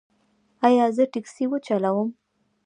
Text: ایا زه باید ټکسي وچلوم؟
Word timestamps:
ایا 0.67 0.85
زه 0.95 1.03
باید 1.05 1.11
ټکسي 1.13 1.45
وچلوم؟ 1.47 2.09